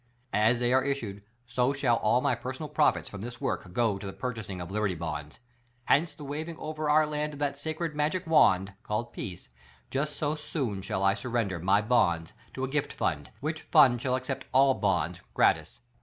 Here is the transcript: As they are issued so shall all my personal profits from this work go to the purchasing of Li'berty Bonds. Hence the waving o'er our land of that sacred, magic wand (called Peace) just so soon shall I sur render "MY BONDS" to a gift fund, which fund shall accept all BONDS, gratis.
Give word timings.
As 0.33 0.59
they 0.59 0.73
are 0.73 0.83
issued 0.83 1.21
so 1.45 1.73
shall 1.73 1.97
all 1.97 2.21
my 2.21 2.33
personal 2.33 2.69
profits 2.69 3.07
from 3.07 3.21
this 3.21 3.39
work 3.39 3.71
go 3.71 3.99
to 3.99 4.07
the 4.07 4.11
purchasing 4.11 4.59
of 4.59 4.71
Li'berty 4.71 4.97
Bonds. 4.97 5.37
Hence 5.85 6.15
the 6.15 6.23
waving 6.23 6.57
o'er 6.57 6.89
our 6.89 7.05
land 7.05 7.33
of 7.33 7.39
that 7.41 7.55
sacred, 7.55 7.95
magic 7.95 8.25
wand 8.25 8.73
(called 8.81 9.13
Peace) 9.13 9.49
just 9.91 10.15
so 10.17 10.33
soon 10.33 10.81
shall 10.81 11.03
I 11.03 11.13
sur 11.13 11.29
render 11.29 11.59
"MY 11.59 11.83
BONDS" 11.83 12.33
to 12.55 12.63
a 12.63 12.67
gift 12.67 12.91
fund, 12.91 13.29
which 13.41 13.61
fund 13.61 14.01
shall 14.01 14.15
accept 14.15 14.47
all 14.51 14.73
BONDS, 14.73 15.21
gratis. 15.35 15.81